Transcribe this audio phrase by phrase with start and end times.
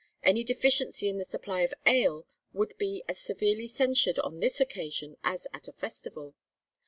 [0.23, 5.15] Any deficiency in the supply of ale would be as severely censured on this occasion,
[5.23, 6.33] as at a festival.'